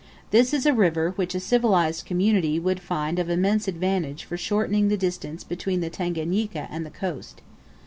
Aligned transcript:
This 0.31 0.51
is 0.51 0.65
a 0.65 0.73
river 0.73 1.11
which 1.11 1.35
a 1.35 1.39
civilised 1.39 2.07
community 2.07 2.59
would 2.59 2.79
find 2.79 3.19
of 3.19 3.29
immense 3.29 3.67
advantage 3.67 4.23
for 4.23 4.35
shortening 4.35 4.87
the 4.87 4.97
distance 4.97 5.43
between 5.43 5.79
the 5.81 5.91
Tanganika 5.91 6.67
and 6.71 6.83
the 6.83 6.89
coast. 6.89 7.43